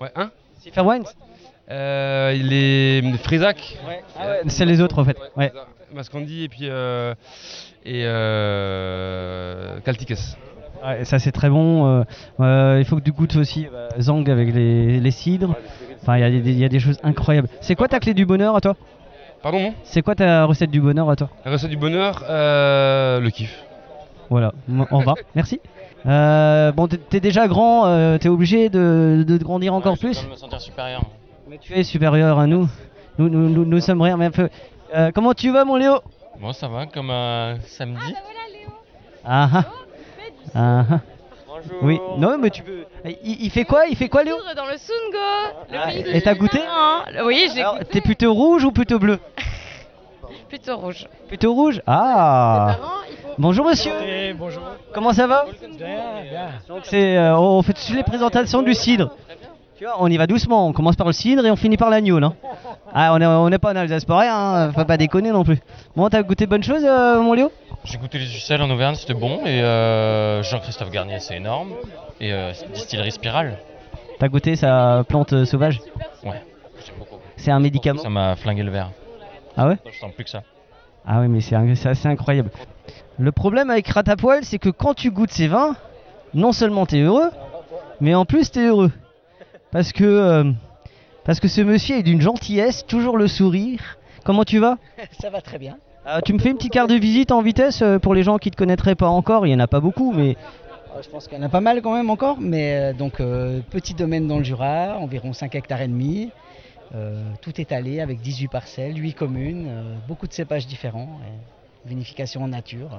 [0.00, 0.30] Ouais, hein?
[0.58, 1.04] Cipher Wines?
[1.70, 3.78] Euh, Les Frisac.
[4.18, 5.16] Ah ouais, c'est les autres en fait.
[5.36, 5.52] Ouais.
[5.94, 6.62] Mascandi et puis.
[6.62, 7.14] Euh,
[7.84, 10.14] et euh, Caltiques.
[10.84, 11.86] Ouais, ça c'est très bon.
[11.86, 12.02] euh,
[12.40, 15.54] euh, il faut que tu goûtes aussi euh, Zang avec les, les cidres.
[16.02, 17.48] Enfin, il y, a des- il y a des choses incroyables.
[17.60, 18.76] C'est quoi ta clé du bonheur à toi?
[19.42, 21.28] Pardon C'est quoi ta recette du bonheur à toi?
[21.44, 23.62] La recette du bonheur, euh, le kiff.
[24.30, 24.52] Voilà,
[24.90, 25.60] au revoir, merci.
[26.06, 30.60] Euh, bon, t'es- déjà grand, euh, t'es obligé de, de grandir encore plus me sentir
[30.60, 31.02] supérieur.
[31.50, 32.68] Mais tu es supérieur à nous.
[33.18, 34.48] Nous, nous, nous, nous sommes rien, mais un peu.
[34.94, 35.98] Euh, comment tu vas, mon Léo?
[36.40, 37.12] Bon, ça va, comme
[37.66, 38.14] samedi.
[39.24, 39.64] Ah ah.
[40.54, 41.00] Ah ah.
[41.82, 42.84] Oui, non, mais tu peux.
[43.04, 43.86] Il, il fait quoi?
[43.90, 44.36] Il fait quoi, Léo?
[44.56, 45.66] Dans le Sungo.
[45.70, 46.58] le Ah, pays et t'as goûté?
[46.58, 47.24] Vin.
[47.24, 47.90] Oui, j'ai Alors, goûté.
[47.90, 49.18] T'es plutôt rouge ou plutôt bleu?
[50.48, 51.06] Plutôt rouge.
[51.28, 51.82] Plutôt rouge?
[51.86, 52.76] Ah
[53.36, 53.92] Bonjour monsieur
[54.38, 54.62] bonjour.
[54.94, 55.44] Comment ça va?
[55.60, 56.48] Bien, bien.
[56.68, 59.10] Donc c'est, euh, on fait toutes les présentations du cidre.
[59.76, 61.90] Tu vois, on y va doucement, on commence par le cidre et on finit par
[61.90, 62.32] l'agneau là.
[62.94, 65.44] Ah, on est, on est pas en Alsace pour rien, hein, faut pas déconner non
[65.44, 65.58] plus.
[65.94, 67.52] Bon, t'as goûté bonne chose, euh, mon Léo?
[67.90, 69.46] J'ai goûté les Ucelles en Auvergne, c'était bon.
[69.46, 71.72] Et euh, Jean-Christophe Garnier, c'est énorme.
[72.20, 73.56] Et euh, distillerie Spirale.
[74.18, 75.80] T'as goûté sa plante euh, sauvage?
[76.22, 76.42] Ouais,
[76.84, 77.16] j'aime beaucoup.
[77.36, 78.02] C'est un médicament?
[78.02, 78.90] Ça m'a flingué le verre.
[79.56, 79.78] Ah ouais?
[79.90, 80.42] Je sens plus que ça.
[81.06, 82.50] Ah ouais, mais c'est assez incroyable.
[83.18, 85.74] Le problème avec Ratapoil, c'est que quand tu goûtes ces vins,
[86.34, 87.30] non seulement t'es heureux,
[88.02, 88.92] mais en plus t'es heureux.
[89.70, 90.52] Parce que, euh,
[91.24, 93.80] parce que ce monsieur est d'une gentillesse, toujours le sourire.
[94.24, 94.76] Comment tu vas?
[95.20, 95.78] Ça va très bien.
[96.08, 98.38] Euh, Tu me fais une petite carte de visite en vitesse euh, pour les gens
[98.38, 100.36] qui te connaîtraient pas encore, il y en a pas beaucoup, mais
[100.96, 103.20] Euh, Je pense qu'il y en a pas mal quand même encore, mais euh, donc
[103.20, 106.30] euh, petit domaine dans le Jura, environ 5 hectares et demi.
[107.42, 109.68] Tout étalé avec 18 parcelles, 8 communes,
[110.08, 111.20] beaucoup de cépages différents,
[111.84, 112.98] vinification en nature,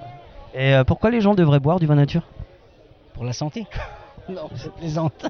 [0.54, 2.22] Et pourquoi les gens devraient boire du vin nature?
[3.16, 3.66] Pour la santé.
[4.30, 5.26] non, je plaisante.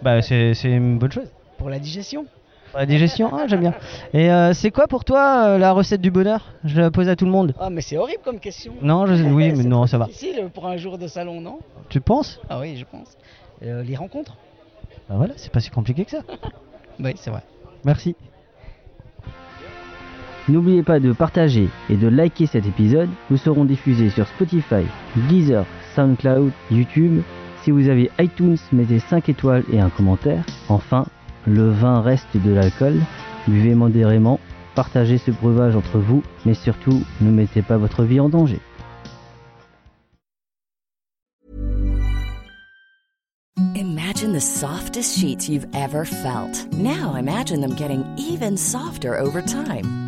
[0.00, 1.30] Bah c'est une bonne chose.
[1.58, 2.24] Pour la digestion.
[2.70, 3.74] Pour la digestion, ah j'aime bien.
[4.12, 6.52] Et euh, c'est quoi pour toi euh, la recette du bonheur?
[6.64, 7.54] Je la pose à tout le monde.
[7.58, 8.72] Ah mais c'est horrible comme question.
[8.82, 10.04] Non, je- oui, mais non, ça va.
[10.06, 11.60] difficile pour un jour de salon, non?
[11.88, 12.40] Tu penses?
[12.50, 13.16] Ah oui, je pense.
[13.64, 14.36] Euh, les rencontres?
[15.08, 16.20] Bah voilà, c'est pas si compliqué que ça.
[17.00, 17.42] Oui, c'est vrai.
[17.84, 18.16] Merci.
[20.48, 23.08] N'oubliez pas de partager et de liker cet épisode.
[23.30, 24.82] Nous serons diffusés sur Spotify,
[25.28, 27.20] Deezer, SoundCloud, YouTube.
[27.62, 30.42] Si vous avez iTunes, mettez 5 étoiles et un commentaire.
[30.68, 31.04] Enfin,
[31.48, 33.00] le vin reste de l'alcool.
[33.46, 34.38] Buvez modérément,
[34.74, 38.60] partagez ce breuvage entre vous, mais surtout, ne mettez pas votre vie en danger.
[43.74, 46.66] Imagine the softest sheets you've ever felt.
[46.72, 50.07] Now imagine them getting even softer over time.